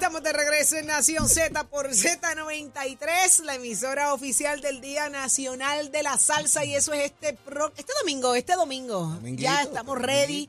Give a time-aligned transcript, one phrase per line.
[0.00, 6.02] estamos de regreso en Nación Z por Z93, la emisora oficial del Día Nacional de
[6.02, 6.64] la Salsa.
[6.64, 9.00] Y eso es este, pro- este domingo, este domingo.
[9.00, 10.48] Dominguito, ya estamos ready.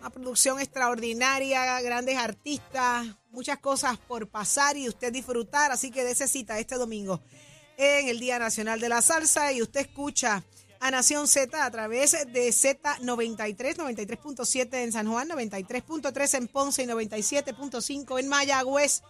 [0.00, 5.70] Una producción extraordinaria, grandes artistas, muchas cosas por pasar y usted disfrutar.
[5.70, 7.20] Así que dése cita este domingo
[7.76, 9.52] en el Día Nacional de la Salsa.
[9.52, 10.42] Y usted escucha
[10.80, 16.86] a Nación Z a través de Z93, 93.7 en San Juan, 93.3 en Ponce y
[16.86, 19.02] 97.5 en Mayagüez.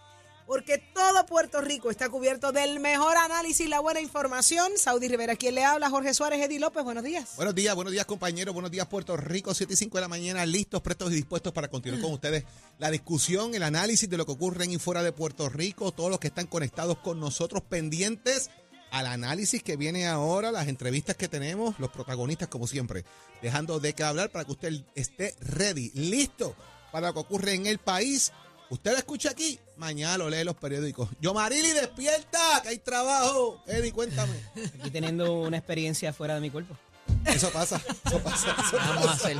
[0.49, 4.71] Porque todo Puerto Rico está cubierto del mejor análisis y la buena información.
[4.77, 7.35] Saudi Rivera, quien le habla, Jorge Suárez, Eddie López, buenos días.
[7.35, 10.43] Buenos días, buenos días compañeros, buenos días Puerto Rico, 7 y 5 de la mañana,
[10.47, 12.45] listos, prestos y dispuestos para continuar con ustedes
[12.79, 16.09] la discusión, el análisis de lo que ocurre en y fuera de Puerto Rico, todos
[16.09, 18.49] los que están conectados con nosotros, pendientes
[18.91, 23.05] al análisis que viene ahora, las entrevistas que tenemos, los protagonistas como siempre,
[23.41, 26.55] dejando de qué hablar para que usted esté ready, listo
[26.91, 28.31] para lo que ocurre en el país.
[28.69, 31.09] Usted lo escucha aquí, mañana lo lee en los periódicos.
[31.19, 33.63] Yo Marili, despierta, que hay trabajo.
[33.65, 34.33] Eddie, cuéntame.
[34.79, 36.77] Aquí teniendo una experiencia fuera de mi cuerpo.
[37.25, 38.55] Eso pasa, eso pasa.
[38.67, 39.37] eso Vamos a hacer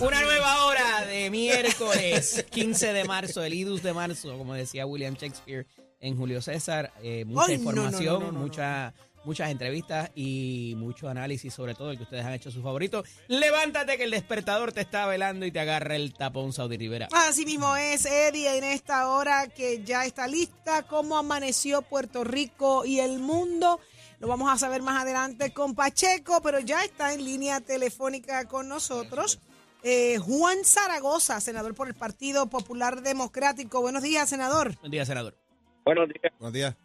[0.00, 5.14] una nueva hora de miércoles 15 de marzo, el idus de marzo, como decía William
[5.14, 5.66] Shakespeare
[6.00, 6.92] en Julio César.
[7.02, 8.40] Eh, mucha Ay, información, no, no, no.
[8.40, 13.02] mucha- muchas entrevistas y mucho análisis, sobre todo el que ustedes han hecho su favorito.
[13.28, 17.08] Levántate que el despertador te está velando y te agarra el tapón Saudi Rivera.
[17.10, 22.84] Así mismo es, Eddie, en esta hora que ya está lista, cómo amaneció Puerto Rico
[22.84, 23.80] y el mundo.
[24.20, 28.68] Lo vamos a saber más adelante con Pacheco, pero ya está en línea telefónica con
[28.68, 29.38] nosotros.
[29.86, 33.82] eh, Juan Zaragoza, senador por el Partido Popular Democrático.
[33.82, 34.74] Buenos días, senador.
[34.80, 35.36] Buen día, senador.
[35.84, 36.32] Buenos días.
[36.38, 36.76] Buenos días.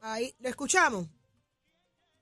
[0.00, 1.06] Ahí, ¿lo escuchamos?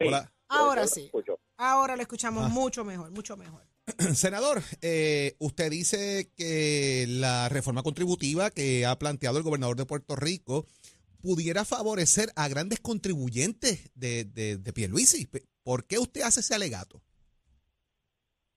[0.00, 0.32] Hola.
[0.48, 1.10] Ahora sí.
[1.56, 2.48] Ahora lo escuchamos Ah.
[2.48, 3.62] mucho mejor, mucho mejor.
[4.14, 10.16] Senador, eh, usted dice que la reforma contributiva que ha planteado el gobernador de Puerto
[10.16, 10.66] Rico
[11.20, 15.28] pudiera favorecer a grandes contribuyentes de, de, de Pierluisi.
[15.62, 17.02] ¿Por qué usted hace ese alegato?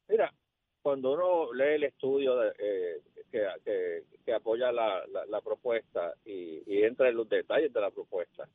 [0.07, 0.33] Mira,
[0.81, 3.01] cuando uno lee el estudio de, eh,
[3.31, 8.47] que, apoya la, propuesta y, entra en los detalles de la propuesta,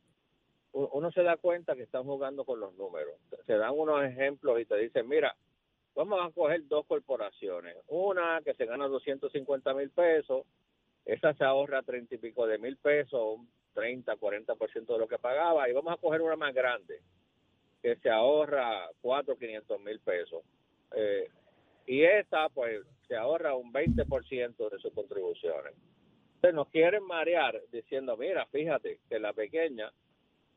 [0.73, 3.15] uno se da cuenta que están jugando con los números.
[3.45, 5.35] Se dan unos ejemplos y te dicen, mira,
[5.93, 7.75] vamos a coger dos corporaciones.
[7.87, 10.45] Una que se gana 250 mil pesos,
[11.05, 15.17] esa se ahorra 30 y pico de mil pesos, un 30, 40% de lo que
[15.19, 17.01] pagaba, y vamos a coger una más grande,
[17.81, 20.43] que se ahorra 4, 500 mil pesos.
[20.95, 21.29] Eh,
[21.85, 22.81] y esa, pues,
[23.13, 25.75] se ahorra un 20% de sus contribuciones.
[26.37, 29.93] Entonces, nos quieren marear diciendo, mira, fíjate que la pequeña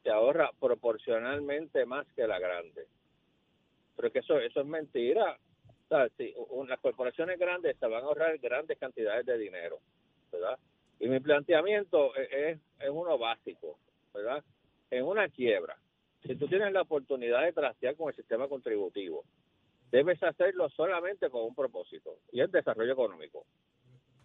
[0.03, 2.87] se ahorra proporcionalmente más que la grande.
[3.95, 5.39] Pero que eso, eso es mentira.
[6.49, 9.79] O las corporaciones grandes se van a ahorrar grandes cantidades de dinero,
[10.33, 10.59] ¿verdad?
[10.99, 13.79] Y mi planteamiento e- es, es uno básico,
[14.15, 14.43] ¿verdad?
[14.91, 15.77] En una quiebra,
[16.23, 19.25] si tú tienes la oportunidad de trastear con el sistema contributivo,
[19.91, 23.47] debes hacerlo solamente con un propósito, y es desarrollo económico,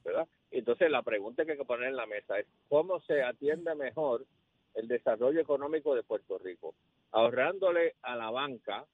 [0.03, 0.27] ¿verdad?
[0.49, 4.25] Entonces la pregunta que hay que poner en la mesa es, ¿cómo se atiende mejor
[4.73, 6.75] el desarrollo económico de Puerto Rico?
[7.11, 8.85] Ahorrándole a la banca,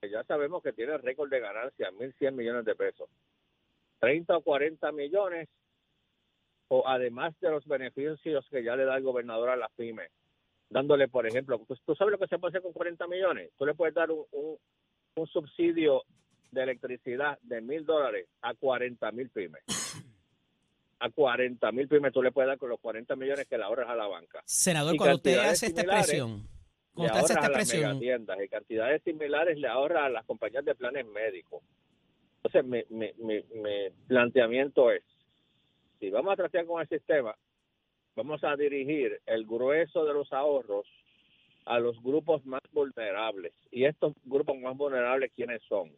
[0.00, 3.08] que ya sabemos que tiene récord de ganancia, 1.100 millones de pesos,
[4.00, 5.48] 30 o 40 millones,
[6.68, 10.10] o además de los beneficios que ya le da el gobernador a las pymes,
[10.68, 13.52] dándole, por ejemplo, ¿tú, sabes lo que se puede hacer con 40 millones?
[13.56, 14.58] Tú le puedes dar un, un,
[15.16, 16.04] un subsidio
[16.50, 19.62] de electricidad de mil dólares a 40 mil pymes.
[20.98, 23.88] A 40 mil pymes tú le puedes dar con los 40 millones que le ahorras
[23.88, 24.42] a la banca.
[24.44, 26.48] Senador, Y cuando usted hace esta expresión,
[26.94, 30.74] cuando usted hace esta expresión, megatiendas y cantidades similares le ahorras a las compañías de
[30.74, 31.62] planes médicos.
[32.42, 35.02] Entonces, mi, mi, mi, mi planteamiento es,
[35.98, 37.34] si vamos a tratar con el sistema,
[38.14, 40.86] vamos a dirigir el grueso de los ahorros
[41.66, 43.52] a los grupos más vulnerables.
[43.70, 45.92] Y estos grupos más vulnerables, ¿quiénes son?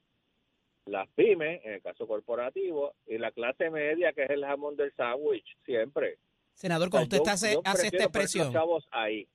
[0.87, 4.93] Las pymes, en el caso corporativo, y la clase media, que es el jamón del
[4.95, 6.19] sándwich, siempre.
[6.55, 9.29] senador, cuando usted yo- hace, yo hace esta expresión, chavos ahí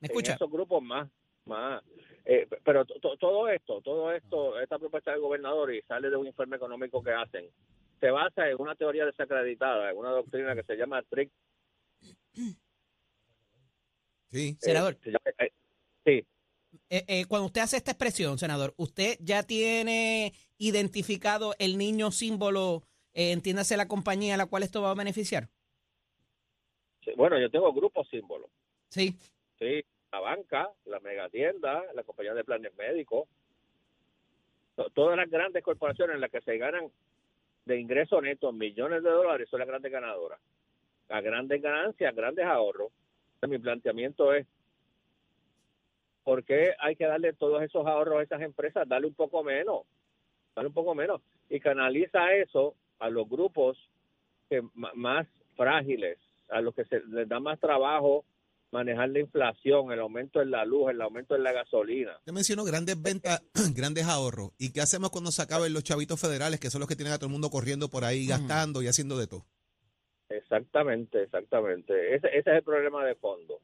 [0.00, 0.34] ¿me en escucha?
[0.34, 1.10] esos grupos más,
[1.44, 1.82] más,
[2.24, 6.16] Eh, pero to- to- todo esto, todo esto, esta propuesta del gobernador y sale de
[6.16, 7.46] un informe económico que hacen,
[7.98, 11.30] se basa en una teoría desacreditada, en una doctrina que se llama trick.
[14.30, 14.56] Sí.
[14.60, 14.96] Senador.
[15.02, 15.50] se llama- eh,
[16.04, 16.26] sí,
[16.88, 22.82] Eh, eh, cuando usted hace esta expresión, senador, ¿usted ya tiene identificado el niño símbolo,
[23.12, 25.48] eh, entiéndase la compañía a la cual esto va a beneficiar?
[27.04, 27.12] sí.
[27.16, 28.48] bueno, yo tengo grupos símbolos.
[28.88, 29.14] Sí.
[29.58, 29.82] Sí,
[30.12, 33.26] la banca, la megatienda, la compañía de planes médicos,
[34.76, 36.90] to- todas las grandes corporaciones en las que se ganan
[37.64, 40.40] de ingresos netos millones de dólares son las grandes ganadoras.
[41.08, 42.92] Las grandes ganancias, grandes ahorros.
[43.48, 44.46] Mi planteamiento es,
[46.24, 48.86] ¿por qué hay que darle todos esos ahorros a esas empresas?
[48.86, 49.82] Darle un poco menos,
[50.54, 51.22] darle un poco menos.
[51.48, 53.78] Y canaliza eso a los grupos
[54.50, 55.26] que más
[55.56, 56.18] frágiles,
[56.50, 58.24] a los que se les da más trabajo
[58.72, 62.16] manejar la inflación, el aumento en la luz, el aumento en la gasolina.
[62.18, 63.42] Usted mencionó grandes ventas,
[63.74, 64.50] grandes ahorros.
[64.58, 67.16] ¿Y qué hacemos cuando se acaben los chavitos federales, que son los que tienen a
[67.16, 69.46] todo el mundo corriendo por ahí, gastando y haciendo de todo?
[70.30, 72.14] Exactamente, exactamente.
[72.14, 73.60] Ese, ese es el problema de fondo.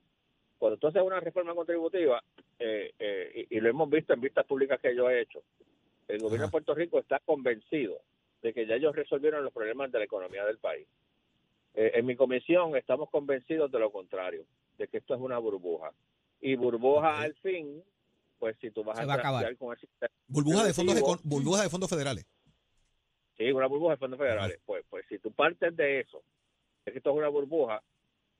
[0.58, 2.22] Cuando tú haces una reforma contributiva,
[2.58, 5.42] eh, eh, y, y lo hemos visto en vistas públicas que yo he hecho,
[6.08, 6.46] el gobierno Ajá.
[6.46, 8.00] de Puerto Rico está convencido
[8.42, 10.86] de que ya ellos resolvieron los problemas de la economía del país.
[11.74, 14.44] Eh, en mi comisión estamos convencidos de lo contrario,
[14.78, 15.92] de que esto es una burbuja.
[16.40, 17.82] Y burbuja al fin,
[18.38, 19.40] pues si tú vas Se a va a acabar.
[19.42, 22.26] trastear con el sistema Burbuja de fondos, econ- burbuja de fondos federales.
[23.36, 24.58] Sí, una burbuja de fondos federales.
[24.64, 26.35] Pues, pues si tú partes de eso, de
[26.86, 27.82] esto es una burbuja,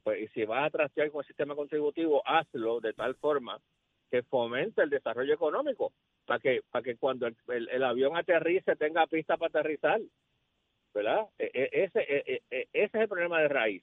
[0.04, 3.60] pues si vas a trastear con el sistema contributivo, hazlo de tal forma
[4.10, 5.92] que fomente el desarrollo económico,
[6.26, 10.00] para que para que cuando el, el- el avión aterrice tenga pista para aterrizar,
[10.94, 11.26] ¿verdad?
[11.38, 13.82] E- e- ese, e- ese es el problema de raíz,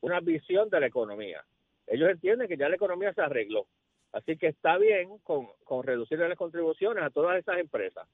[0.00, 1.44] una visión de la economía.
[1.86, 3.66] Ellos entienden que ya la economía se arregló,
[4.12, 8.08] así que está bien con, con reducir las contribuciones a todas esas empresas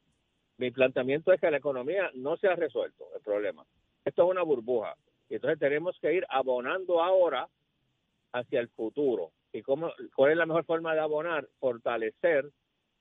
[0.56, 3.64] mi planteamiento es que la economía no se ha resuelto el problema.
[4.04, 4.94] Esto es una burbuja.
[5.28, 7.48] Y entonces tenemos que ir abonando ahora
[8.32, 9.32] hacia el futuro.
[9.52, 11.48] ¿Y cómo, cuál es la mejor forma de abonar?
[11.60, 12.50] Fortalecer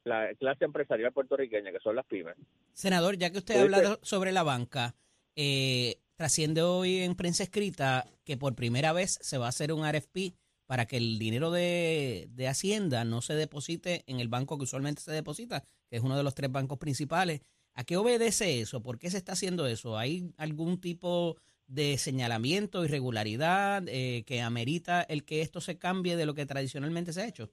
[0.04, 2.36] la clase empresarial puertorriqueña, que son las pymes.
[2.74, 3.88] Senador, ya que usted Puede habla ser.
[3.90, 4.96] de- sobre la banca,
[5.36, 9.86] eh, trasciende hoy en prensa escrita que por primera vez se va a hacer un
[9.86, 10.36] RFP
[10.66, 15.02] para que el dinero de, de Hacienda no se deposite en el banco que usualmente
[15.02, 17.42] se deposita, que es uno de los tres bancos principales.
[17.74, 18.82] ¿A qué obedece eso?
[18.82, 19.98] ¿Por qué se está haciendo eso?
[19.98, 21.38] ¿Hay algún tipo
[21.74, 27.14] de señalamiento, irregularidad eh, que amerita el que esto se cambie de lo que tradicionalmente
[27.14, 27.50] se ha hecho?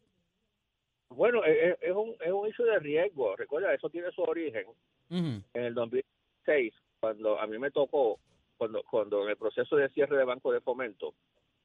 [1.08, 3.34] Bueno, es, es un, es un issue de riesgo.
[3.36, 4.66] Recuerda, eso tiene su origen
[5.10, 5.42] Ujú.
[5.54, 8.20] en el 2006, cuando a mí me tocó,
[8.58, 11.14] cuando, cuando en el proceso de cierre de banco de fomento,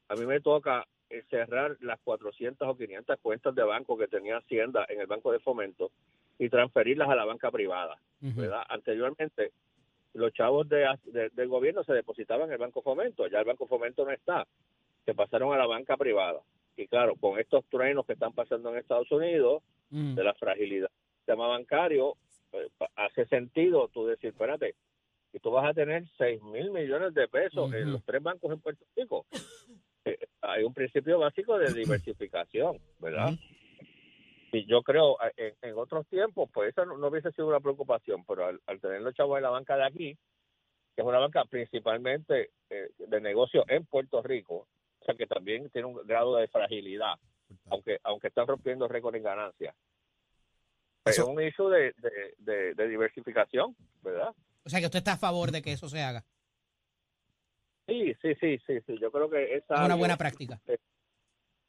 [0.08, 4.38] a mí me toca eh, cerrar las 400 o 500 cuentas de banco que tenía
[4.38, 5.90] Hacienda en el banco de fomento
[6.38, 7.98] y transferirlas a la banca privada.
[8.20, 8.62] ¿verdad?
[8.68, 9.52] Anteriormente,
[10.16, 13.66] los chavos de, de- del gobierno se depositaban en el banco fomento, ya el banco
[13.66, 14.46] fomento no está,
[15.04, 16.40] se pasaron a la banca privada.
[16.76, 20.14] Y claro, con estos truenos que están pasando en Estados Unidos, Ujú.
[20.16, 22.16] de la fragilidad del sistema bancario,
[22.52, 24.74] eh, hace sentido tú decir, espérate,
[25.32, 28.60] y tú vas a tener 6 mil millones de pesos en los tres bancos en
[28.60, 29.26] Puerto Rico.
[30.08, 33.30] Eh, hay un principio básico de diversificación, ¿verdad?
[34.56, 37.60] Y yo creo, eh, en, en otros tiempos, pues eso no, no hubiese sido una
[37.60, 40.14] preocupación, pero al, al tener los chavos en la banca de aquí,
[40.94, 44.66] que es una banca principalmente eh, de negocio en Puerto Rico,
[45.00, 47.14] o sea que también tiene un grado de fragilidad,
[47.70, 49.74] aunque aunque están rompiendo récord en ganancias.
[51.04, 54.34] Es un issue de, de, de- de diversificación, ¿verdad?
[54.64, 56.24] O sea que usted está a favor de que eso se haga.
[57.86, 58.98] Sí, sí, sí, sí, sí.
[58.98, 60.58] Yo creo que esa Es una buena práctica.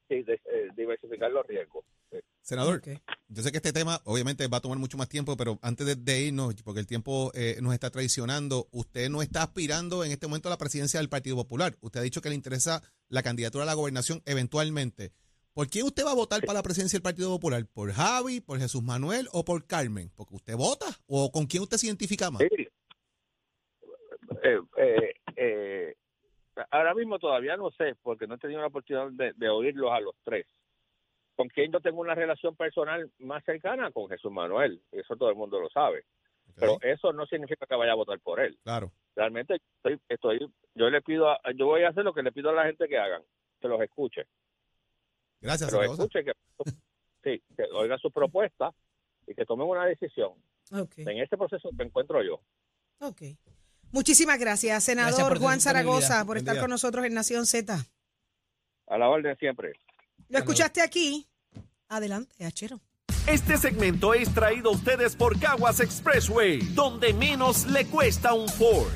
[0.07, 1.83] Sí, de- eh, diversificar los riesgos.
[2.11, 2.17] Sí.
[2.41, 2.81] Senador,
[3.27, 5.95] yo sé que este tema obviamente va a tomar mucho más tiempo, pero antes de,
[5.95, 10.27] de irnos, porque el tiempo eh, nos está traicionando, usted no está aspirando en este
[10.27, 11.75] momento a la presidencia del Partido Popular.
[11.81, 15.11] Usted ha dicho que le interesa la candidatura a la gobernación eventualmente.
[15.53, 17.65] ¿Por quién usted va a votar para la presidencia del Partido Popular?
[17.65, 20.11] ¿Por Javi, por Jesús Manuel o por Carmen?
[20.15, 22.43] Porque usted vota o con quién usted se identifica más.
[22.43, 22.67] Sí.
[24.43, 25.95] Eh, eh, eh,
[26.71, 29.99] ahora mismo todavía no sé, porque no he tenido la oportunidad de, de oírlos a
[29.99, 30.45] los tres.
[31.35, 35.35] Con quien yo tengo una relación personal más cercana con Jesús Manuel, eso todo el
[35.35, 36.03] mundo lo sabe.
[36.55, 38.57] Pero eso no significa que vaya a votar por él.
[38.63, 38.91] Claro.
[39.15, 40.39] Realmente estoy, estoy
[40.73, 42.87] yo le pido, a- yo voy a hacer lo que le pido a la gente
[42.87, 43.21] que hagan,
[43.61, 44.25] que los escuche,
[45.41, 46.33] Gracias, que los escuche, que,
[47.23, 48.73] sí, que oiga su propuesta
[49.27, 50.33] y que tomen una decisión.
[50.71, 50.97] Ok.
[50.99, 52.41] En este proceso me encuentro yo.
[53.01, 53.21] ok.
[53.91, 55.61] Muchísimas gracias, senador Gracias Juan.
[55.61, 56.61] Zaragoza, por Buen estar día.
[56.61, 57.85] con nosotros en Nación Z.
[58.87, 59.73] A la orden siempre.
[60.29, 61.27] Lo escuchaste aquí.
[61.89, 62.81] Adelante, Achero.
[63.27, 68.91] Este segmento es traído a ustedes por Caguas Expressway, donde menos le cuesta un Ford.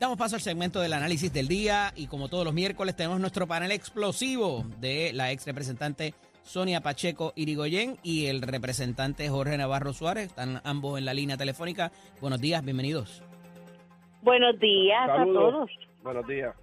[0.00, 3.46] Damos paso al segmento del análisis del día y como todos los miércoles tenemos nuestro
[3.46, 10.26] panel explosivo de la ex representante Sonia Pacheco Irigoyen y el representante Jorge Navarro Suárez.
[10.26, 11.92] Están ambos en la línea telefónica.
[12.20, 13.22] Buenos días, bienvenidos.
[14.22, 15.70] Buenos días a todos.
[16.02, 16.54] Buenos días.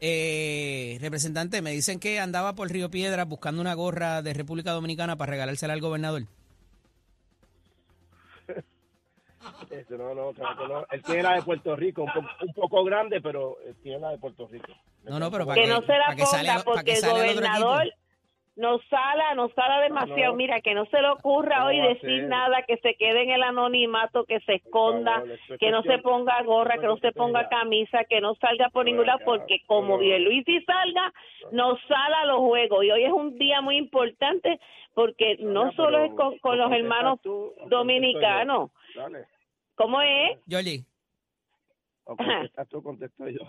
[0.00, 5.16] Eh, representante, me dicen que andaba por Río Piedras buscando una gorra de República Dominicana
[5.16, 6.22] para regalársela al gobernador.
[9.70, 10.86] Este, no, no, claro que no.
[10.90, 14.10] Él tiene la de Puerto Rico, un, po- un poco grande, pero él tiene la
[14.10, 14.72] de Puerto Rico.
[15.02, 17.92] No, no, pero para Que que, no se la ponga porque que el gobernador.
[18.56, 20.32] Nos sala, nos sala demasiado.
[20.32, 20.36] No.
[20.36, 23.42] Mira, que no se le ocurra ¿Cómo hoy decir nada, que se quede en el
[23.42, 27.12] anonimato, que se esconda, favor, esto es que no se ponga gorra, que no se
[27.12, 30.18] ponga camisa, que no salga por ningún lado, porque como oiga.
[30.18, 31.12] Luis y salga,
[31.50, 32.84] nos sala los juegos.
[32.84, 34.60] Y hoy es un día muy importante
[34.94, 38.70] porque no solo es con, con ¿o los hermanos tú, dominicanos.
[39.74, 40.38] ¿Cómo es?
[40.46, 40.84] Georgie,
[42.04, 43.40] O contestas tú, contesto yo.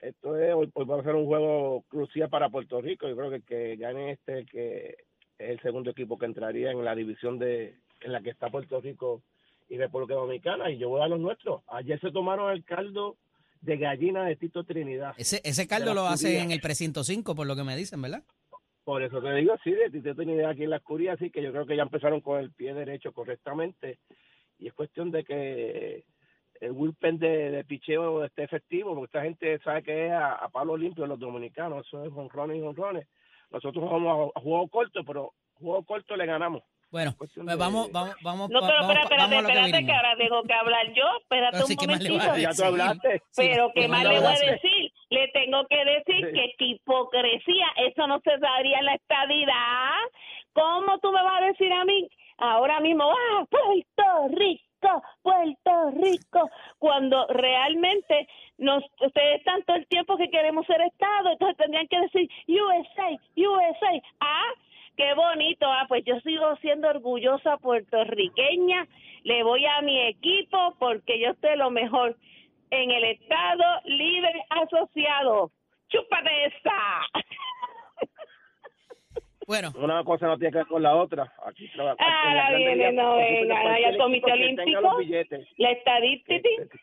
[0.00, 3.08] Esto es, hoy, hoy va a ser un juego crucial para Puerto Rico.
[3.08, 4.96] Yo creo que el que gane este, que
[5.38, 8.80] es el segundo equipo que entraría en la división de en la que está Puerto
[8.80, 9.22] Rico
[9.68, 10.70] y República Dominicana.
[10.70, 11.62] Y yo voy a los nuestros.
[11.68, 13.16] Ayer se tomaron el caldo
[13.60, 15.14] de gallina de Tito Trinidad.
[15.18, 18.24] ese, ese caldo lo hace en el precinto 5, por lo que me dicen, ¿verdad?
[18.84, 21.52] Por eso te digo, sí, de Tito Trinidad aquí en la escuridad, así que yo
[21.52, 23.98] creo que ya empezaron con el pie derecho correctamente.
[24.58, 26.04] Y es cuestión de que
[26.60, 30.48] el bullpen de, de picheo esté efectivo, porque esta gente sabe que es a, a
[30.50, 33.06] palo limpio los dominicanos, eso es honrones y honrones.
[33.50, 36.62] Nosotros jugamos a, a juego corto, pero juego corto le ganamos.
[36.92, 39.60] Bueno, pues de- vamos, vamos, vamos, No, pero vamos, espera, espérate, vamos a lo que
[39.60, 41.04] espérate, que ahora tengo que hablar yo.
[41.20, 42.50] Espérate Pero sí, un ¿qué más le vas a momentito.
[42.50, 43.22] Ya tú hablaste.
[43.36, 44.92] Pero Sí, ¿qué más le voy a decir?
[45.10, 46.32] Le tengo que decir Sí.
[46.34, 50.02] que qué hipocresía, eso no se daría en la estadidad.
[50.52, 54.62] ¿Cómo tú me vas a decir a mí ahora mismo, ah, Puerto Rico,
[55.22, 61.56] Puerto Rico, cuando realmente nos, ustedes están todo el tiempo que queremos ser Estado, entonces
[61.56, 64.52] tendrían que decir USA, USA, ah,
[64.96, 68.86] qué bonito, ah, pues yo sigo siendo orgullosa puertorriqueña,
[69.24, 72.16] le voy a mi equipo porque yo estoy lo mejor
[72.70, 75.50] en el Estado Libre Asociado.
[75.88, 77.02] ¡Chúpate esa!
[79.50, 81.34] Bueno, Una cosa no tiene que ver con la otra.
[81.44, 84.98] Aquí en la Grande viene, no venga, equipo Comité Olímpico.
[85.56, 86.78] La estadística.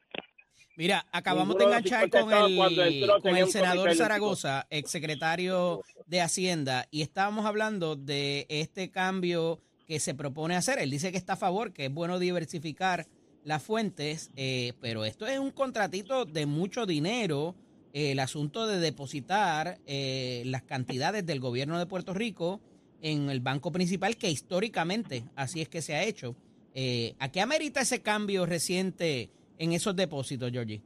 [0.75, 7.03] Mira, acabamos Ninguno de enganchar con el, con el senador Zaragoza, exsecretario de Hacienda, y
[7.03, 10.77] estábamos hablando de este cambio que se propone hacer.
[10.79, 13.05] Él dice que está a favor, que es bueno diversificar
[13.45, 17.55] las fuentes, eh, pero esto es un contratito de mucho dinero,
[17.97, 22.61] el asunto de depositar eh, las cantidades del gobierno de Puerto Rico
[23.01, 26.35] en el banco principal, que históricamente así es que se ha hecho.
[26.75, 30.79] Eh, ¿A qué amerita ese cambio reciente en esos depósitos, Georgie?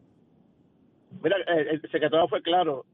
[1.22, 2.86] Mira, el, secretario fue claro,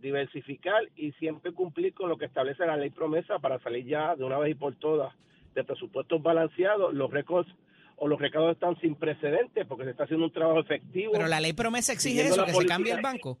[0.00, 4.22] diversificar y siempre cumplir con lo que establece la ley promesa para salir ya de
[4.22, 5.12] una vez y por todas
[5.52, 6.94] de presupuestos balanceados.
[6.94, 7.52] Los récords
[7.96, 11.10] o los recaudos están sin precedentes porque se está haciendo un trabajo efectivo.
[11.12, 13.40] Pero la ley promesa exige eso, que se cambie el banco.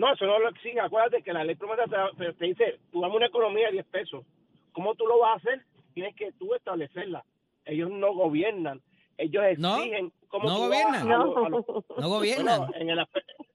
[0.00, 0.80] No, eso no lo exige.
[0.80, 1.84] Acuérdate que la ley promesa
[2.16, 4.24] te, te dice, tú dame una economía de 10 pesos.
[4.72, 5.62] ¿Cómo tú lo vas a hacer?
[5.92, 7.22] Tienes que tú establecerla.
[7.66, 8.80] Ellos no gobiernan.
[9.18, 11.12] Ellos No, exigen cómo no tú vas gobiernan.
[11.12, 12.58] a lo- a lo- No gobiernan.
[12.68, 13.06] Bueno, en el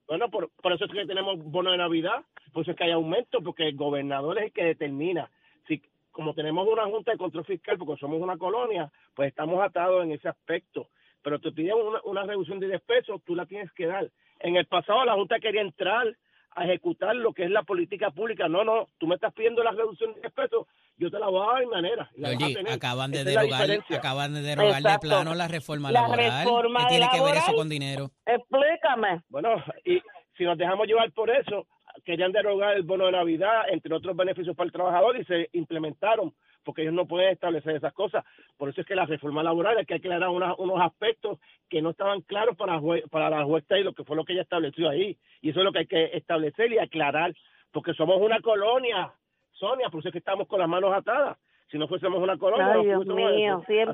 [0.07, 2.23] bueno por, por eso es que tenemos bono de Navidad,
[2.53, 5.31] por eso es que hay aumento, porque el gobernador es el que determina.
[5.67, 10.03] Si como tenemos una junta de control fiscal, porque somos una colonia, pues estamos atados
[10.03, 10.89] en ese aspecto.
[11.23, 14.11] Pero te piden una, una reducción de 10 pesos, tú la tienes que dar.
[14.39, 16.15] En el pasado la junta quería entrar
[16.55, 18.47] a ejecutar lo que es la política pública.
[18.47, 21.45] No, no, tú me estás pidiendo la reducción de 10 pesos, yo te la voy
[21.45, 22.11] a dar de manera.
[22.15, 22.69] la a tener.
[22.69, 26.39] acaban de derogar, acaban de derogar de plano la reforma La laboral.
[26.45, 28.11] reforma ¿Qué tiene que ver eso con dinero?
[28.25, 29.21] Explícame.
[29.29, 29.49] Bueno,
[29.83, 30.01] y
[30.37, 31.67] si nos dejamos llevar por eso,
[32.03, 36.33] querían derogar el bono de Navidad, entre otros beneficios para el trabajador, y se implementaron,
[36.63, 38.23] porque ellos no pueden establecer esas cosas.
[38.57, 41.91] Por eso es que la reforma laboral hay que aclarar una- unos aspectos que no
[41.91, 45.17] estaban claros para, jue- para la juez Taylor, que fue lo que ella estableció ahí.
[45.41, 47.33] Y eso es lo que hay que establecer y aclarar,
[47.71, 49.11] porque somos una colonia,
[49.53, 51.37] Sonia, por eso es que estamos con las manos atadas.
[51.71, 53.37] Si no fuésemos una colonia, Ay, no Dios fuésemos mío,
[53.67, 53.93] siempre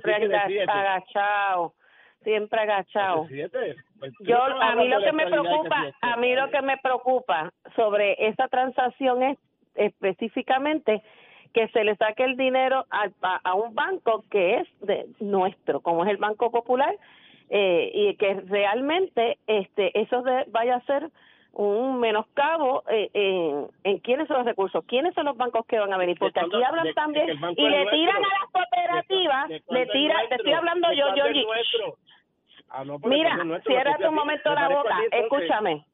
[0.65, 1.79] Así
[2.23, 3.27] Siempre agachado.
[3.99, 5.97] Pues, Yo, a mí lo que me preocupa, crecimiento.
[6.01, 9.37] a mí lo que me preocupa sobre esa transacción es
[9.75, 11.01] específicamente
[11.53, 13.09] que se le saque el dinero a,
[13.43, 16.95] a un banco que es de nuestro, como es el Banco Popular,
[17.49, 21.09] eh, y que realmente este eso de- vaya a ser
[21.53, 25.91] un menoscabo eh, en, en quiénes son los recursos, quiénes son los bancos que van
[25.93, 27.97] a venir, porque aquí hablan de- también de y le nuestro.
[27.97, 31.45] tiran a las cooperativas, ¿De le tiran, te estoy hablando ¿De yo, Georgie.
[32.73, 35.49] Ah, no, Mira, parece un momento me la boca, ti, entonces.
[35.49, 35.85] escúchame.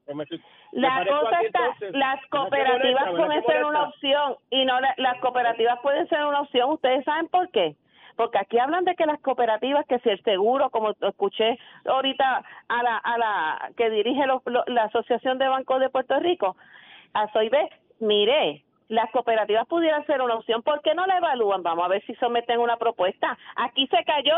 [0.74, 1.94] La cosa ti, está, entonces.
[1.94, 3.16] las ¿Verdad que cooperativas molesta?
[3.16, 6.70] pueden ¿Verdad que ser una opción y no la- las cooperativas pueden ser una opción.
[6.70, 7.76] ¿Ustedes saben por qué?
[8.18, 12.84] Porque aquí hablan de que las cooperativas, que si el seguro, como escuché ahorita a
[12.84, 16.58] la, a la que dirige los- lo- la Asociación de Bancos de Puerto Rico,
[17.14, 17.70] a Soybe,
[18.00, 20.64] mire, las cooperativas pudieran ser una opción.
[20.64, 21.62] ¿Por qué no la evalúan?
[21.62, 23.38] Vamos a ver si someten una propuesta.
[23.58, 24.34] Aquí se cayó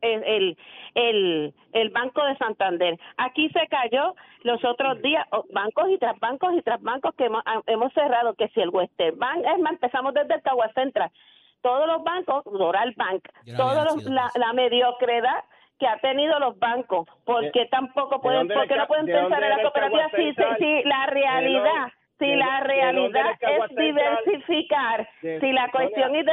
[0.00, 0.56] el,
[0.94, 2.98] el, el Banco de Santander.
[3.16, 7.26] Aquí se cayó los otros días oh, bancos y tras bancos y tras bancos que
[7.26, 10.68] hemos, ah, hemos cerrado, que si el Western Bank, es más, empezamos desde el Cagua
[10.74, 11.10] Central.
[11.66, 15.42] Todos los bancos, Doral Bank, nacido, la, la mediocredad
[15.80, 18.80] que ha tenido los bancos, ¿por qué tampoco de pueden, dónde por era qué el
[18.80, 20.02] no pueden de pensar en la cooperativa?
[20.04, 20.56] Cagua Sí, sí, Central?
[20.58, 21.86] sí, la ¿De realidad,
[22.20, 26.26] si de la realidad es diversificar, De- si la cuestión es,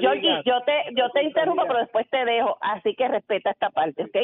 [0.00, 3.70] Georgie, yo te, yo te te interrumpo, pero después te dejo, así que respeta esta
[3.70, 4.16] parte, ¿ok?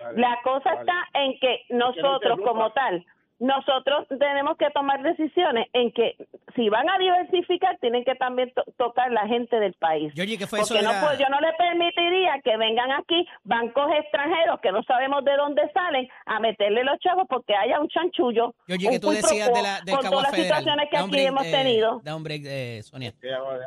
[0.00, 0.80] Vale, La cosa vale.
[0.80, 3.04] está en que no nosotros como tal,
[3.40, 6.16] nosotros tenemos que tomar decisiones en que
[6.56, 10.12] si van a diversificar tienen que también to- tocar la gente del país.
[10.14, 12.90] Georgie, ¿qué fue eso Porque de no la- puedo- yo no le permitiría que vengan
[12.92, 17.78] aquí bancos extranjeros que no sabemos de dónde salen a meterle los chavos porque haya
[17.80, 18.54] un chanchullo.
[18.68, 20.58] Oye, un que tú decías de la, del con Cagua todas las Federal.
[20.58, 22.00] situaciones que Da aquí break, hemos eh, tenido.
[22.02, 23.12] da un break, eh, Sonia.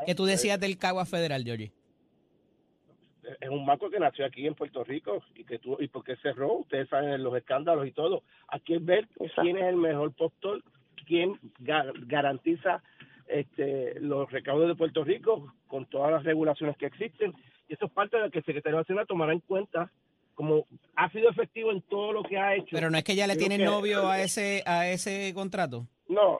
[0.05, 1.72] ¿Qué tú decías del Cagua Federal, Georgie?
[3.41, 6.53] es un banco que nació aquí en Puerto Rico y que tuvo, y porque cerró,
[6.53, 8.24] ustedes saben los escándalos y todo.
[8.48, 9.41] Aquí es ver Exacto.
[9.43, 10.63] quién es el mejor postor,
[11.06, 12.82] quién ga- garantiza
[13.27, 17.34] este, los recaudos de Puerto Rico con todas las regulaciones que existen.
[17.68, 19.91] Y eso es parte de lo que el secretario de Hacienda tomará en cuenta
[20.34, 20.65] como
[20.96, 22.70] ha sido efectivo en todo lo que ha hecho.
[22.72, 25.86] Pero no es que ya le tienen que- novio a ese a ese contrato.
[26.08, 26.39] No,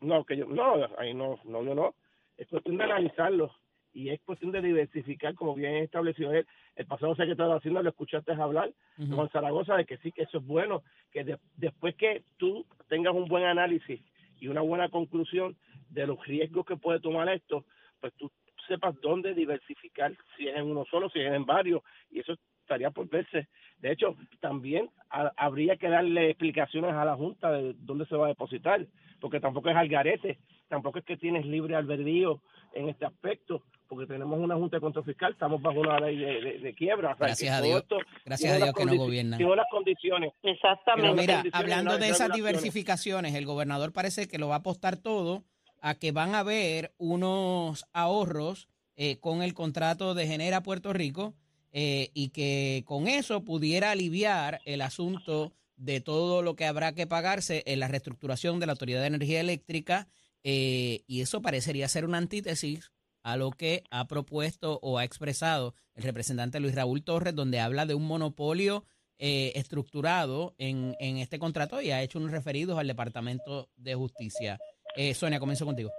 [0.00, 1.94] no, que yo, no, ahí no, no, no, no.
[2.38, 3.52] Es cuestión de analizarlo
[3.94, 6.46] y es cuestión de diversificar, como bien establecido él.
[6.76, 8.70] El pasado secretario de Hacienda lo escuchaste hablar.
[9.14, 13.14] Juan Zaragoza, de que sí, que eso es bueno, que de- después que tú tengas
[13.14, 14.00] un buen análisis
[14.40, 15.56] y una buena conclusión
[15.90, 17.64] de los riesgos que puede tomar esto,
[18.00, 18.30] pues tú
[18.66, 21.80] sepas dónde diversificar, si es en uno solo, si es en varios,
[22.10, 23.46] y eso estaría por verse.
[23.78, 28.24] De hecho, también ha- habría que darle explicaciones a la Junta de dónde se va
[28.24, 28.86] a depositar,
[29.20, 32.40] porque tampoco es al garete, tampoco es que tienes libre albedrío
[32.72, 33.62] en este aspecto,
[33.94, 37.12] porque tenemos una Junta de Control Fiscal, estamos bajo una ley de, de- de quiebra.
[37.12, 37.82] o sea, Gracias a Dios.
[37.82, 39.42] esto Gracias a Dios que no gobiernan.
[39.44, 40.32] Unas condiciones.
[40.42, 41.02] Exactamente.
[41.10, 44.58] Pero mira, condiciones, hablando no- de esas diversificaciones, el gobernador parece que lo va a
[44.58, 45.44] apostar todo
[45.80, 51.34] a que van a haber unos ahorros eh, con el contrato de Genera Puerto Rico
[51.72, 57.06] eh, y que con eso pudiera aliviar el asunto de todo lo que habrá que
[57.06, 60.06] pagarse en la reestructuración de la Autoridad de Energía Eléctrica
[60.44, 62.92] eh, y eso parecería ser una antítesis
[63.24, 67.86] a lo que ha propuesto o ha expresado el representante Luis Raúl Torres, donde habla
[67.86, 68.84] de un monopolio
[69.18, 74.58] eh, estructurado en, en este contrato y ha hecho unos referidos al Departamento de Justicia.
[74.96, 75.90] Eh, Sonia, comienzo contigo.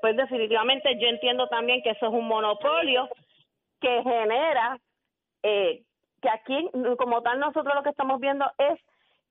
[0.00, 3.08] Pues definitivamente yo entiendo también que eso es un monopolio
[3.80, 4.78] que genera
[5.42, 5.82] eh,
[6.20, 8.80] que aquí como tal nosotros lo que estamos viendo es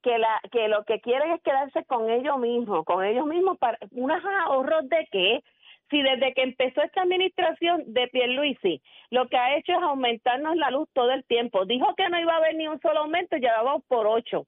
[0.03, 3.77] que la que lo que quieren es quedarse con ellos mismos, con ellos mismos para
[3.91, 5.43] unos ahorros de qué?
[5.89, 10.69] Si desde que empezó esta administración de Pierluisi, lo que ha hecho es aumentarnos la
[10.69, 11.65] luz todo el tiempo.
[11.65, 14.45] Dijo que no iba a haber ni un solo aumento, ya vamos por ocho.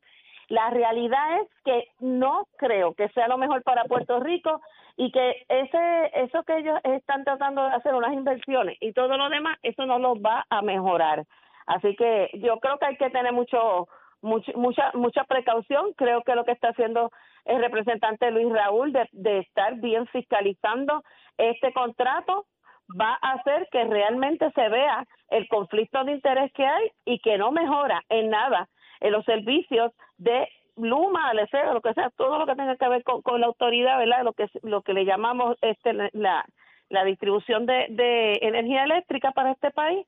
[0.50, 4.62] La realidad es que no creo que sea lo mejor para Puerto Rico
[4.98, 9.30] y que ese eso que ellos están tratando de hacer unas inversiones y todo lo
[9.30, 11.24] demás, eso no los va a mejorar.
[11.68, 13.88] Así que yo creo que hay que tener mucho,
[14.22, 15.94] mucho mucha mucha precaución.
[15.94, 17.12] Creo que lo que está haciendo
[17.46, 21.04] el representante Luis Raúl de, estar bien fiscalizando
[21.38, 22.46] este contrato
[23.00, 27.38] va a hacer que realmente se vea el conflicto de interés que hay y que
[27.38, 28.68] no mejora en nada
[29.00, 33.04] en los servicios de Luma, Aleceo, lo que sea, todo lo que tenga que ver
[33.04, 34.24] con, la autoridad, ¿verdad?
[34.24, 36.46] Lo que lo que le llamamos este la,
[37.06, 40.06] distribución de energía eléctrica para este país,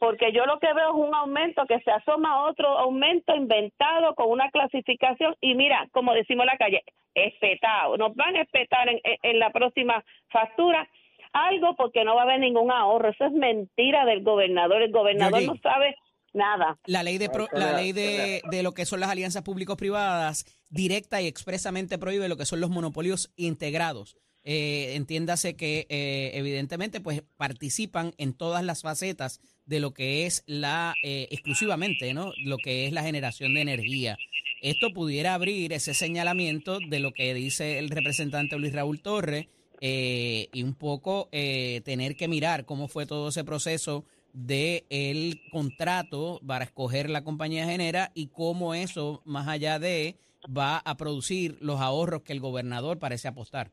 [0.00, 4.14] porque yo lo que veo es un aumento que se asoma a otro aumento inventado
[4.16, 5.36] con una clasificación.
[5.40, 6.82] Y mira, como decimos en la calle,
[7.14, 10.88] espetado, nos van a espetar en, en- la próxima factura
[11.32, 15.42] algo porque no va a haber ningún ahorro, eso es mentira del gobernador, el gobernador
[15.46, 15.94] no sabe
[16.32, 16.78] nada.
[16.86, 21.20] La ley de pro- la ley de, de lo que son las alianzas público-privadas directa
[21.20, 24.16] y expresamente prohíbe lo que son los monopolios integrados.
[24.44, 30.42] Eh, entiéndase que eh, evidentemente pues participan en todas las facetas de lo que es
[30.46, 32.32] la eh, exclusivamente, ¿no?
[32.42, 34.16] Lo que es la generación de energía.
[34.62, 39.46] esto pudiera abrir ese señalamiento de lo que dice el representante Luis Raúl Torres
[39.80, 45.40] eh, y un poco eh, tener que mirar cómo fue todo ese proceso de el
[45.50, 51.56] contrato para escoger la compañía genera y cómo eso, más allá de, va a producir
[51.60, 53.72] los ahorros que el gobernador parece apostar.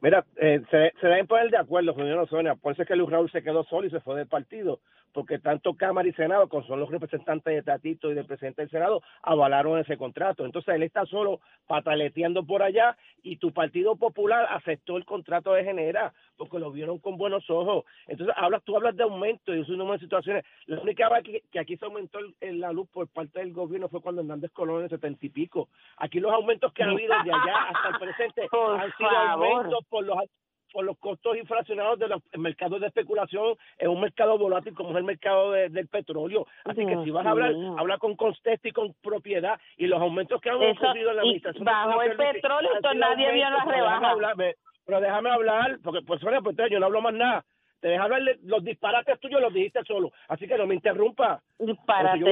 [0.00, 2.54] Mira, eh, se, deben poner de acuerdo, señor Sonia.
[2.54, 4.80] Por eso es que Luis Raúl se quedó solo y se fue del partido.
[5.12, 8.70] Porque tanto Cámara y Senado, como son los representantes de Tatito y del presidente del
[8.70, 10.44] Senado, avalaron ese contrato.
[10.44, 15.64] Entonces él está solo pataleteando por allá y tu Partido Popular aceptó el contrato de
[15.64, 17.84] Genera porque lo vieron con buenos ojos.
[18.06, 20.44] Entonces hablas, tú hablas de aumento y es una de situaciones.
[20.66, 23.52] La única vez que, que aquí se aumentó el- el- la luz por parte del
[23.52, 25.68] gobierno fue cuando Hernández Colón en el setenta y pico.
[25.96, 29.46] Aquí los aumentos que ha habido de allá hasta el presente Por han sido favor.
[29.48, 30.16] aumentos por los
[30.72, 34.96] por los costos inflacionados de los mercados de especulación en un mercado volátil como es
[34.96, 36.46] el mercado de- del petróleo.
[36.64, 40.40] Así que si vas a hablar, habla con contexto y con propiedad y los aumentos
[40.40, 41.64] que han Eso, ocurrido en la administración.
[41.64, 45.78] bajo el petróleo, entonces nadie vio aumentos, la pero déjame hablar, ve, Pero déjame hablar,
[45.84, 47.44] porque pues Sonia, pues yo no hablo más nada.
[47.80, 50.10] Te deja hablar de- los disparates tuyos, los dijiste solo.
[50.28, 51.40] Así que no me interrumpa.
[51.58, 52.24] Dale,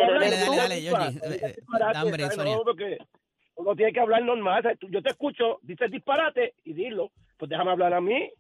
[0.59, 2.37] dale, eh, eh, disparate, da hambre, ¿sabes?
[2.37, 2.57] Sonia.
[2.57, 2.99] No, porque
[3.57, 4.79] uno tiene que hablar normal.
[4.91, 7.11] Yo te escucho, dices disparate y dilo.
[7.37, 8.31] Pues déjame hablar a mí.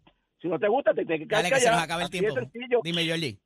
[0.41, 2.19] Si no te gusta, te tienes que quedar Dale que se nos acabe el Así
[2.21, 2.35] tiempo.
[2.35, 2.81] sencillo.
[2.83, 3.39] Dime, Georgie.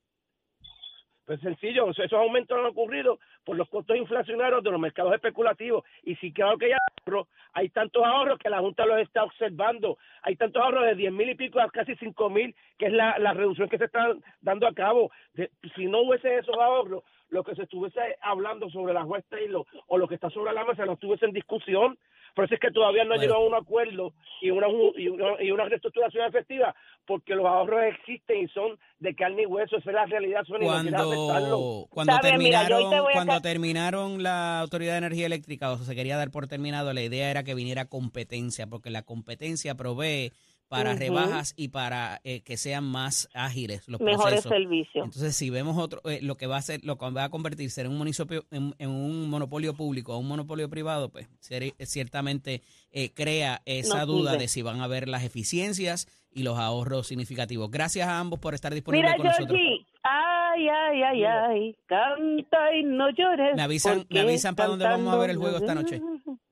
[1.24, 5.84] Pues sencillo, esos aumentos han ocurrido por los costos inflacionarios de los mercados especulativos.
[6.02, 6.72] Y si claro que hay
[7.06, 9.96] ahorros, hay tantos ahorros que la Junta los está observando.
[10.22, 13.16] Hay tantos ahorros de 10 mil y pico a casi 5 mil, que es la,
[13.20, 15.12] la reducción que se está dando a cabo.
[15.34, 19.64] De- si no hubiese esos ahorros, lo que se estuviese hablando sobre la juez Taylor
[19.86, 21.96] o lo que está sobre la mesa no estuviese en discusión.
[22.34, 25.42] Por eso es que todavía no ha llegado a un acuerdo y una, y, una,
[25.42, 26.74] y una reestructuración efectiva,
[27.06, 29.76] porque los ahorros existen y son de carne y hueso.
[29.76, 30.44] Esa es la realidad.
[30.46, 35.94] Cuando, cuando mira, terminaron, te cuando terminaron la Autoridad de Energía Eléctrica, o sea, se
[35.94, 40.32] quería dar por terminado, la idea era que viniera competencia, porque la competencia provee
[40.70, 44.50] para rebajas y para eh, que sean más ágiles los Mejores procesos.
[44.52, 45.04] servicios.
[45.04, 47.80] Entonces, si vemos otro, eh, lo que va a ser, lo que va a convertirse
[47.80, 52.62] en un municipio, en, en un monopolio público o un monopolio privado, pues seri- ciertamente
[52.92, 54.42] eh, crea esa duda sirve.
[54.44, 57.68] de si van a ver las eficiencias y los ahorros significativos.
[57.72, 59.58] Gracias a ambos por estar disponibles Mira, con nosotros.
[59.58, 59.86] Georgie.
[60.04, 61.76] Ay, ay, ay, ay.
[61.86, 63.56] Canta y no llores.
[63.56, 66.00] Me avisan, me avisan para dónde vamos a ver el juego esta noche.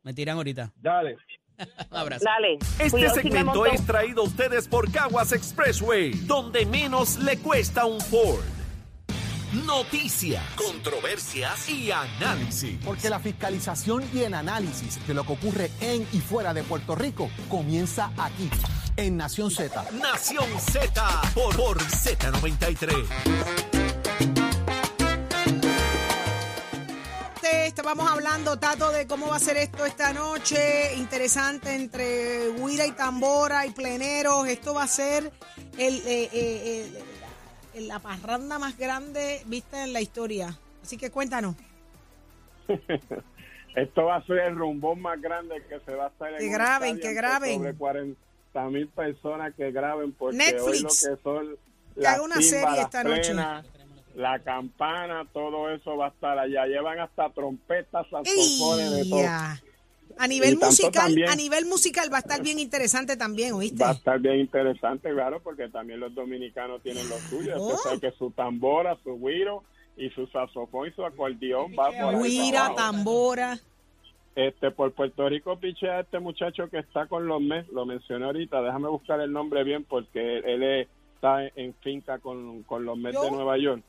[0.02, 0.72] Me tiran ahorita.
[0.76, 1.16] Dale.
[1.90, 2.25] Un abrazo.
[2.25, 2.59] Dale.
[2.79, 8.01] Este Cuidado segmento es traído a ustedes por Caguas Expressway, donde menos le cuesta un
[8.01, 8.44] Ford.
[9.64, 12.79] Noticias, controversias y análisis.
[12.85, 16.94] Porque la fiscalización y el análisis de lo que ocurre en y fuera de Puerto
[16.94, 18.51] Rico comienza aquí,
[18.97, 19.87] en Nación Z.
[19.92, 23.67] Nación Z por, por Z93.
[27.79, 30.97] Estábamos hablando, Tato, de cómo va a ser esto esta noche.
[30.97, 34.49] Interesante entre Guira y Tambora y Pleneros.
[34.49, 35.31] Esto va a ser
[35.79, 37.03] el, eh, eh,
[37.75, 40.59] el- la parranda más grande vista en la historia.
[40.83, 41.55] Así que cuéntanos.
[43.77, 46.49] Esto va a ser el rumbón más grande que se va a estar en Que
[46.49, 47.59] graben, que graben.
[47.59, 48.17] Sobre 40
[48.71, 50.67] mil personas que graben porque Netflix.
[50.67, 51.57] hoy lo que son
[51.95, 53.35] Que las haga una serie esta noche.
[54.18, 56.66] La campana, todo eso va a estar allá.
[56.66, 59.20] Llevan hasta trompetas, saxofones, de todo.
[60.18, 63.85] A nivel musical, también- a nivel musical va a estar bien interesante también, ¿oíste?
[63.85, 67.54] Va a estar bien interesante, claro, porque también los dominicanos tienen lo suyo.
[67.59, 67.66] Oh.
[67.68, 69.62] Usted sabe que su tambora, su guiro
[69.96, 73.57] y su saxofón y su acordeón va por ahí Guira, tambora.
[74.35, 78.61] Este, por Puerto Rico pichea este muchacho que está con los MES, lo mencioné ahorita,
[78.62, 83.14] déjame buscar el nombre bien porque él es- está en finca con, con los MES
[83.20, 83.31] de.
[83.31, 83.83] Nueva York.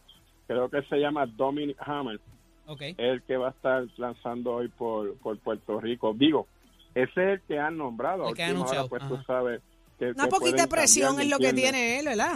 [0.49, 2.19] Creo que se llama Dominic Hammer,
[2.65, 2.81] Ok.
[2.81, 6.11] es el que va a estar lanzando hoy por, por Puerto Rico.
[6.17, 6.47] Digo,
[6.95, 8.27] ese es el que han nombrado.
[8.27, 9.09] El que ha última hora, anunciado, pues ajá.
[9.15, 9.61] tú sabes
[9.99, 12.33] que Una que poquita presión cambiar, es lo que tiene él, ¿verdad?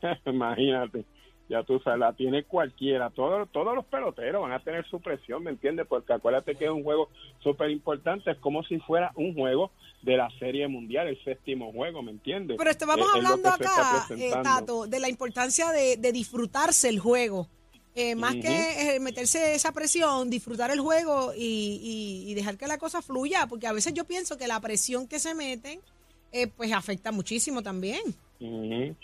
[0.24, 1.04] Imagínate,
[1.52, 3.10] ya tú sabes, la tiene cualquiera.
[3.10, 5.86] Todos, todos los peloteros van a tener su presión, ¿me entiendes?
[5.88, 7.08] Porque acuérdate que es un juego
[7.42, 9.70] súper importante, es como si fuera un juego
[10.02, 12.56] de la Serie Mundial, el séptimo juego, ¿me entiendes?
[12.58, 14.30] Pero estábamos Eh, hablando acá, eh.
[14.42, 17.46] Tato, de la importancia de, de disfrutarse el juego.
[17.94, 22.66] Eh, más que eh, meterse esa presión, disfrutar el juego y, y- y dejar que
[22.66, 25.78] la cosa fluya, porque a veces yo pienso que la presión que se meten,
[26.56, 28.00] pues afecta muchísimo también.
[28.40, 28.96] Ujú.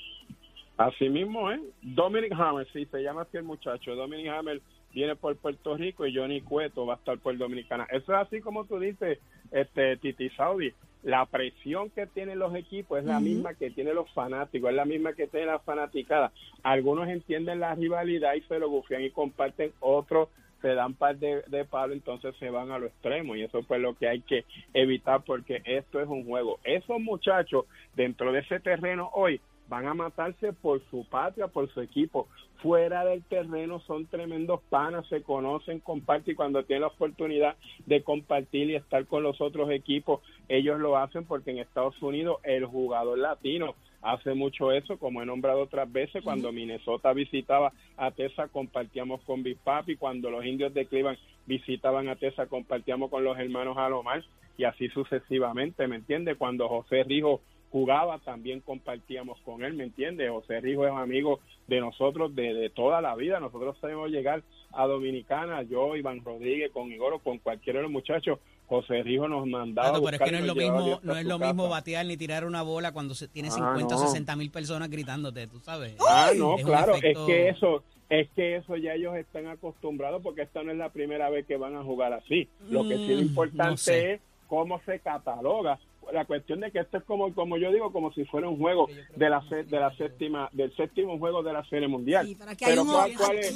[0.79, 1.61] Así mismo, ¿eh?
[1.83, 3.97] Dominic Hammer, sí, se llama así el muchacho.
[3.97, 4.62] Dominic Hammer
[4.95, 7.85] viene por Puerto Rico y Johnny Cueto va a estar por Dominicana.
[7.91, 9.19] Eso es así como tú dices,
[9.51, 10.73] este Titi Saudi.
[11.03, 14.85] La presión que tienen los equipos es la misma que tienen los fanáticos, es la
[14.85, 16.31] misma que tiene la fanaticada.
[16.62, 20.29] Algunos entienden la rivalidad y se lo bufían y comparten, otros
[20.61, 23.81] se dan par de, de palos, entonces se van a lo extremo y eso pues
[23.81, 26.59] lo que hay que evitar porque esto es un juego.
[26.62, 31.81] Esos muchachos dentro de ese terreno hoy van a matarse por su patria, por su
[31.81, 32.28] equipo.
[32.62, 38.02] Fuera del terreno son tremendos panas, se conocen, comparten y cuando tienen la oportunidad de
[38.02, 42.66] compartir y estar con los otros equipos, ellos lo hacen porque en Estados Unidos el
[42.66, 48.48] jugador latino hace mucho eso, como he nombrado otras veces, cuando Minnesota visitaba a Tesa,
[48.48, 53.38] compartíamos con Big Papi, cuando los indios de Cleveland visitaban a Tesa, compartíamos con los
[53.38, 54.24] hermanos Alomar,
[54.57, 56.35] y así sucesivamente, ¿me entiende?
[56.35, 60.28] Cuando José Rijo jugaba, también compartíamos con él, ¿me entiende?
[60.28, 64.87] José Rijo es amigo de nosotros de, de toda la vida, nosotros sabemos llegar a
[64.87, 69.90] Dominicana, yo, Iván Rodríguez, con Igor, con cualquiera de los muchachos, José Rijo nos mandaba.
[69.90, 71.70] Claro, pero es que no es lo mismo, no es lo mismo casa.
[71.76, 74.07] batear ni tirar una bola cuando se tiene Ah, 50 o no.
[74.07, 75.96] 60 mil personas gritándote, tú sabes.
[76.09, 80.22] Ah, no, Es claro, efecto- es que eso, es que eso ya ellos están acostumbrados
[80.22, 82.46] porque esta no es la primera vez que van a jugar así.
[82.68, 84.12] Lo que sí es Mm, importante no sé.
[84.14, 85.78] es cómo se cataloga.
[86.12, 88.88] La cuestión de que esto es como, como yo digo, como si fuera un juego
[89.16, 92.27] de la se- de la séptima, del séptimo juego de la Serie Mundial.
[92.27, 93.55] Sí, para que hay Pero un- ¿cuál- cuál es?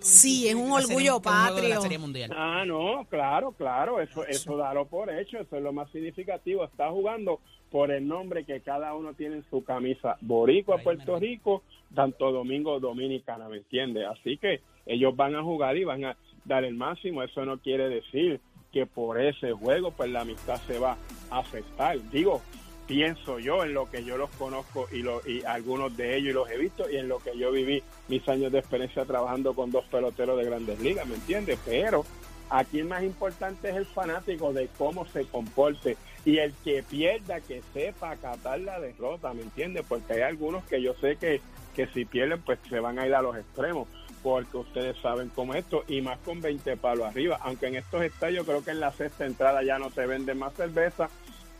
[0.00, 1.80] Sí, es un orgullo patrio.
[1.80, 2.30] Serie Mundial.
[2.34, 6.64] Ah, no, claro, claro, eso, eso dalo por hecho, eso es lo más significativo.
[6.64, 10.16] Está jugando por el nombre que cada uno tiene en su camisa.
[10.20, 11.18] Boricua, Puerto.
[11.18, 11.62] Rico,
[11.94, 14.06] Santo Domingo, Dominicana, ¿me entiendes?
[14.06, 17.22] Así que ellos van a jugar y van a dar el máximo.
[17.22, 18.40] Eso no quiere decir
[18.74, 20.96] que por ese juego, pues la amistad se va
[21.30, 21.96] a afectar.
[22.10, 22.42] Digo,
[22.88, 26.32] pienso yo en lo que yo los conozco y, lo, y algunos de ellos y
[26.34, 29.70] los he visto y en lo que yo viví mis años de experiencia trabajando con
[29.70, 31.56] dos peloteros de grandes ligas, ¿me entiendes?
[31.64, 32.04] Pero
[32.50, 37.40] aquí el más importante es el fanático de cómo se comporte y el que pierda
[37.40, 39.84] que sepa acatar la derrota, ¿me entiendes?
[39.88, 41.40] Porque hay algunos que yo sé que,
[41.76, 43.86] que si pierden pues se van a ir a los extremos
[44.24, 48.02] porque ustedes saben cómo es esto y más con 20 palos arriba, aunque en estos
[48.02, 51.08] estadios creo que en la sexta entrada ya no te venden más cerveza,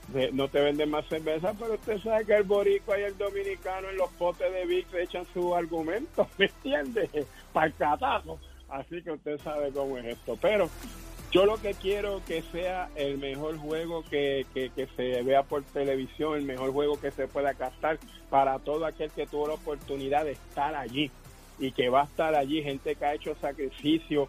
[0.08, 3.90] de- no te venden más cerveza, pero usted sabe que el boricua y el dominicano
[3.90, 7.08] en los potes de Vic echan sus argumentos, ¿me entiende?
[7.52, 8.40] Para el catazo.
[8.70, 10.36] Así que usted sabe cómo es esto.
[10.40, 10.68] Pero
[11.30, 15.62] yo lo que quiero que sea el mejor juego que, que, que se vea por
[15.64, 17.98] televisión, el mejor juego que se pueda captar
[18.30, 21.10] para todo aquel que tuvo la oportunidad de estar allí
[21.58, 24.28] y que va a estar allí, gente que ha hecho sacrificio,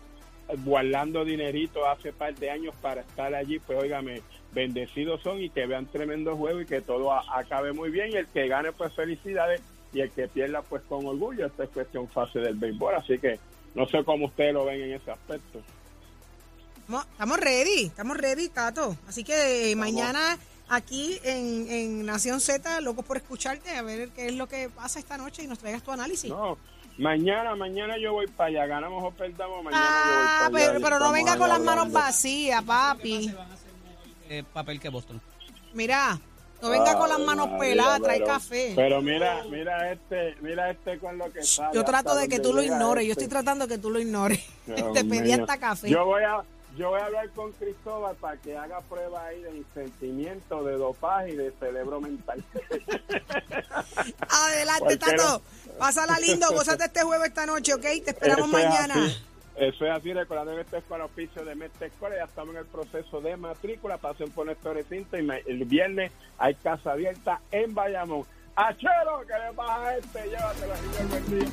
[0.63, 4.21] guardando dinerito hace par de años para estar allí, pues óigame,
[4.53, 8.15] bendecidos son y que vean tremendo juego y que todo a- acabe muy bien y
[8.15, 9.61] el que gane pues felicidades
[9.91, 13.39] y el que pierda pues con orgullo, esta es cuestión fácil del béisbol, así que
[13.73, 15.61] no sé cómo ustedes lo ven en ese aspecto.
[17.11, 18.95] Estamos- ready, estamos ready, Tato.
[19.07, 20.37] Así que mañana
[20.69, 24.99] aquí en, en Nación Z, locos por escucharte, a ver qué es lo que pasa
[24.99, 26.29] esta noche y nos traigas tu análisis.
[26.29, 26.57] No,
[26.97, 30.79] mañana, mañana yo voy para allá, ganamos o perdamos, mañana ah, yo voy para allá
[30.83, 33.33] pero, no venga con las manos vacías, papi.
[34.29, 35.21] Eh, papel que Boston.
[35.73, 36.19] Mira,
[36.61, 38.73] no venga con las Ay, manos María, peladas, trae pero- café.
[38.75, 41.75] Pero mira, mira este, mira este con lo que sale.
[41.75, 43.23] Yo trato de que donde tú lo ignores, yo este.
[43.25, 44.43] estoy tratando de que tú lo ignores.
[44.93, 45.89] Te pedí hasta café.
[45.89, 46.43] Yo voy a
[46.75, 51.29] yo voy a hablar con Cristóbal para que haga prueba ahí de sentimiento, de dopaje
[51.31, 52.43] y de cerebro mental.
[54.29, 54.97] Adelante.
[54.97, 55.41] Tato.
[55.79, 57.81] Pásala lindo, gózate este juego esta noche, ¿ok?
[57.81, 59.05] Te esperamos Eso es mañana.
[59.05, 59.25] así.
[59.55, 62.59] Eso es así, recordando que esto es con auspicio de Mestre Escuela, ya estamos en
[62.59, 67.73] el proceso de matrícula, pasen por nuestro recinto y el viernes hay casa abierta en
[67.73, 68.25] Bayamón.
[68.57, 70.27] ¡Achero, que le baja a este!
[70.27, 71.47] Llévatelo, señor, buen día.